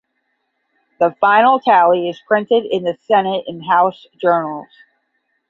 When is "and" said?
3.45-3.63